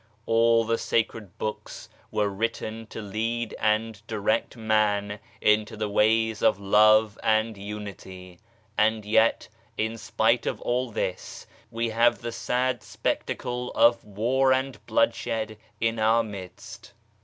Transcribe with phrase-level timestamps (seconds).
[0.25, 6.59] All the sacred Books were written to lead and direct man into the ways of
[6.59, 8.39] Love and Unity;
[8.79, 14.83] and yet, in spite of all this, we have the sad spectacle of war and
[14.87, 16.93] bloodshed in our midst.